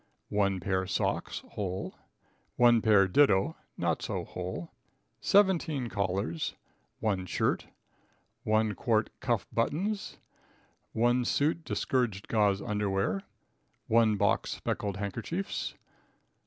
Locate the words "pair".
0.59-0.87, 2.81-3.07